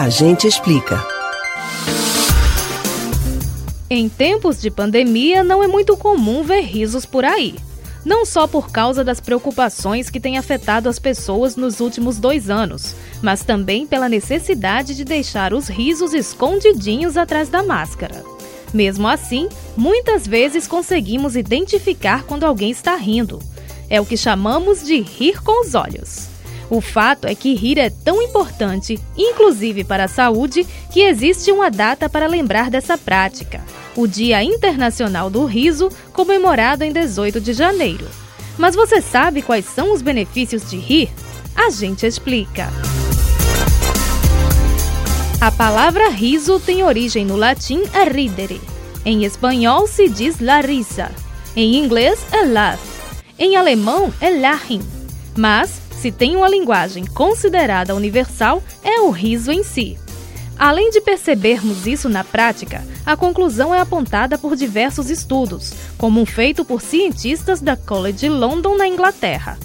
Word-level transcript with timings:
A 0.00 0.08
gente 0.08 0.46
explica. 0.46 1.04
Em 3.90 4.08
tempos 4.08 4.60
de 4.60 4.70
pandemia, 4.70 5.42
não 5.42 5.60
é 5.60 5.66
muito 5.66 5.96
comum 5.96 6.44
ver 6.44 6.60
risos 6.60 7.04
por 7.04 7.24
aí. 7.24 7.56
Não 8.04 8.24
só 8.24 8.46
por 8.46 8.70
causa 8.70 9.02
das 9.02 9.18
preocupações 9.18 10.08
que 10.08 10.20
têm 10.20 10.38
afetado 10.38 10.88
as 10.88 11.00
pessoas 11.00 11.56
nos 11.56 11.80
últimos 11.80 12.16
dois 12.16 12.48
anos, 12.48 12.94
mas 13.20 13.42
também 13.42 13.88
pela 13.88 14.08
necessidade 14.08 14.94
de 14.94 15.02
deixar 15.02 15.52
os 15.52 15.66
risos 15.66 16.14
escondidinhos 16.14 17.16
atrás 17.16 17.48
da 17.48 17.64
máscara. 17.64 18.22
Mesmo 18.72 19.08
assim, 19.08 19.48
muitas 19.76 20.28
vezes 20.28 20.68
conseguimos 20.68 21.34
identificar 21.34 22.22
quando 22.22 22.44
alguém 22.44 22.70
está 22.70 22.94
rindo. 22.94 23.40
É 23.90 24.00
o 24.00 24.06
que 24.06 24.16
chamamos 24.16 24.84
de 24.84 25.00
rir 25.00 25.42
com 25.42 25.66
os 25.66 25.74
olhos. 25.74 26.37
O 26.70 26.80
fato 26.80 27.26
é 27.26 27.34
que 27.34 27.54
rir 27.54 27.78
é 27.78 27.88
tão 27.88 28.20
importante, 28.20 29.00
inclusive 29.16 29.84
para 29.84 30.04
a 30.04 30.08
saúde, 30.08 30.66
que 30.92 31.00
existe 31.00 31.50
uma 31.50 31.70
data 31.70 32.08
para 32.08 32.26
lembrar 32.26 32.70
dessa 32.70 32.98
prática: 32.98 33.64
o 33.96 34.06
Dia 34.06 34.42
Internacional 34.42 35.30
do 35.30 35.44
Riso, 35.46 35.88
comemorado 36.12 36.84
em 36.84 36.92
18 36.92 37.40
de 37.40 37.52
janeiro. 37.52 38.06
Mas 38.58 38.74
você 38.74 39.00
sabe 39.00 39.40
quais 39.40 39.64
são 39.64 39.94
os 39.94 40.02
benefícios 40.02 40.68
de 40.68 40.76
rir? 40.76 41.10
A 41.54 41.70
gente 41.70 42.04
explica. 42.04 42.68
A 45.40 45.52
palavra 45.52 46.08
riso 46.08 46.58
tem 46.58 46.82
origem 46.82 47.24
no 47.24 47.36
latim 47.36 47.82
ridere. 48.12 48.60
Em 49.04 49.24
espanhol 49.24 49.86
se 49.86 50.08
diz 50.08 50.40
la 50.40 50.60
risa. 50.60 51.10
Em 51.54 51.76
inglês 51.76 52.26
é 52.32 52.44
laugh. 52.44 52.78
Em 53.38 53.56
alemão 53.56 54.12
é 54.20 54.30
lachen. 54.30 54.80
Mas, 55.36 55.80
se 56.00 56.12
tem 56.12 56.36
uma 56.36 56.48
linguagem 56.48 57.04
considerada 57.04 57.94
universal, 57.94 58.62
é 58.84 59.00
o 59.00 59.10
riso 59.10 59.50
em 59.50 59.64
si. 59.64 59.98
Além 60.56 60.90
de 60.90 61.00
percebermos 61.00 61.86
isso 61.86 62.08
na 62.08 62.22
prática, 62.22 62.84
a 63.04 63.16
conclusão 63.16 63.74
é 63.74 63.80
apontada 63.80 64.38
por 64.38 64.54
diversos 64.54 65.10
estudos, 65.10 65.72
como 65.96 66.20
um 66.20 66.26
feito 66.26 66.64
por 66.64 66.80
cientistas 66.80 67.60
da 67.60 67.76
College 67.76 68.28
London, 68.28 68.76
na 68.76 68.86
Inglaterra. 68.86 69.58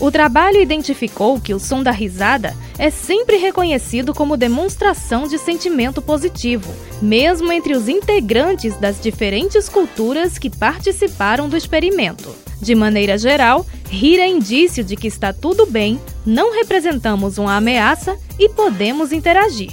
O 0.00 0.10
trabalho 0.10 0.60
identificou 0.60 1.40
que 1.40 1.54
o 1.54 1.58
som 1.58 1.82
da 1.82 1.90
risada 1.90 2.54
é 2.78 2.90
sempre 2.90 3.36
reconhecido 3.36 4.14
como 4.14 4.36
demonstração 4.36 5.26
de 5.26 5.36
sentimento 5.36 6.00
positivo, 6.00 6.72
mesmo 7.02 7.52
entre 7.52 7.74
os 7.74 7.88
integrantes 7.88 8.76
das 8.76 9.00
diferentes 9.00 9.68
culturas 9.68 10.38
que 10.38 10.48
participaram 10.48 11.48
do 11.48 11.56
experimento. 11.56 12.34
De 12.60 12.74
maneira 12.74 13.18
geral, 13.18 13.66
rir 13.88 14.18
é 14.20 14.28
indício 14.28 14.84
de 14.84 14.96
que 14.96 15.08
está 15.08 15.32
tudo 15.32 15.66
bem, 15.66 16.00
não 16.24 16.54
representamos 16.54 17.38
uma 17.38 17.56
ameaça 17.56 18.16
e 18.38 18.48
podemos 18.48 19.12
interagir. 19.12 19.72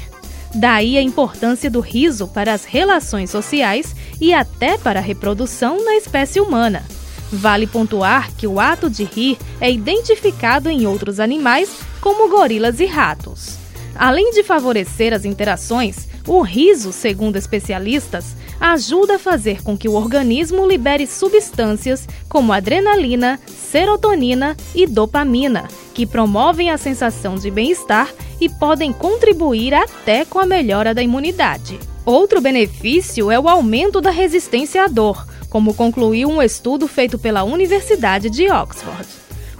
Daí 0.54 0.98
a 0.98 1.02
importância 1.02 1.70
do 1.70 1.82
riso 1.82 2.28
para 2.28 2.54
as 2.54 2.64
relações 2.64 3.30
sociais 3.30 3.96
e 4.22 4.34
até 4.34 4.78
para 4.78 5.00
a 5.00 5.04
reprodução 5.04 5.84
na 5.84 5.96
espécie 5.96 6.40
humana. 6.40 6.84
Vale 7.32 7.68
pontuar 7.68 8.32
que 8.36 8.48
o 8.48 8.60
ato 8.60 8.90
de 8.90 9.04
rir 9.04 9.38
é 9.60 9.72
identificado 9.72 10.70
em 10.70 10.86
outros 10.86 11.20
animais, 11.20 11.70
como 12.00 12.30
gorilas 12.30 12.80
e 12.80 12.86
ratos. 12.86 13.58
Além 13.96 14.32
de 14.32 14.44
favorecer 14.44 15.14
as 15.14 15.26
interações, 15.26 16.08
o 16.28 16.42
riso, 16.42 16.92
segundo 16.92 17.38
especialistas, 17.38 18.36
ajuda 18.60 19.16
a 19.16 19.20
fazer 19.20 19.62
com 19.62 19.78
que 19.78 19.88
o 19.88 19.94
organismo 19.94 20.68
libere 20.68 21.08
substâncias 21.08 22.08
como 22.28 22.52
adrenalina, 22.52 23.40
serotonina 23.48 24.56
e 24.74 24.86
dopamina, 24.86 25.68
que 25.94 26.06
promovem 26.06 26.72
a 26.72 26.78
sensação 26.78 27.36
de 27.36 27.52
bem-estar 27.52 28.12
e 28.40 28.50
podem 28.50 28.92
contribuir 28.92 29.74
até 29.74 30.26
com 30.26 30.40
a 30.40 30.46
melhora 30.46 30.94
da 30.94 31.02
imunidade. 31.02 31.80
Outro 32.06 32.42
benefício 32.42 33.32
é 33.32 33.40
o 33.40 33.48
aumento 33.48 34.02
da 34.02 34.12
resistência 34.12 34.84
à 34.84 34.88
dor 34.88 35.26
como 35.56 35.74
concluiu 35.74 36.28
um 36.28 36.42
estudo 36.42 36.86
feito 36.86 37.18
pela 37.18 37.46
Universidade 37.46 38.30
de 38.30 38.52
Oxford. 38.52 39.08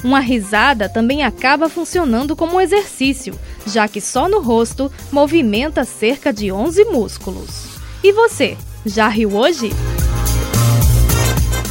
Uma 0.04 0.20
risada 0.20 0.90
também 0.90 1.24
acaba 1.24 1.70
funcionando 1.70 2.36
como 2.36 2.60
exercício, 2.60 3.34
já 3.66 3.88
que 3.88 4.02
só 4.02 4.28
no 4.28 4.42
rosto 4.42 4.92
movimenta 5.10 5.86
cerca 5.86 6.34
de 6.34 6.52
11 6.52 6.84
músculos. 6.84 7.80
E 8.04 8.12
você, 8.12 8.58
já 8.86 9.08
riu 9.08 9.38
hoje? 9.38 9.70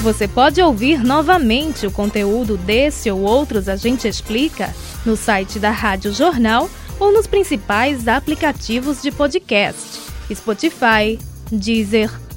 Você 0.00 0.26
pode 0.26 0.62
ouvir 0.62 1.04
novamente 1.04 1.86
o 1.86 1.90
conteúdo 1.90 2.56
desse 2.56 3.10
ou 3.10 3.20
outros 3.20 3.68
A 3.68 3.76
Gente 3.76 4.08
Explica 4.08 4.74
no 5.04 5.18
site 5.18 5.58
da 5.58 5.70
Rádio 5.70 6.14
Jornal 6.14 6.70
ou 6.98 7.12
nos 7.12 7.26
principais 7.26 8.08
aplicativos 8.08 9.02
de 9.02 9.12
podcast: 9.12 10.00
Spotify, 10.32 11.18
Deezer, 11.52 12.10